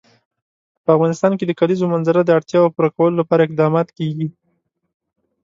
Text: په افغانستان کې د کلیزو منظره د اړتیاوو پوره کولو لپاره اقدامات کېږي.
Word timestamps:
په 0.83 0.89
افغانستان 0.95 1.31
کې 1.37 1.45
د 1.47 1.51
کلیزو 1.59 1.85
منظره 1.93 2.21
د 2.23 2.29
اړتیاوو 2.37 2.73
پوره 2.75 2.89
کولو 2.95 3.19
لپاره 3.21 3.41
اقدامات 3.47 3.87
کېږي. 3.97 4.27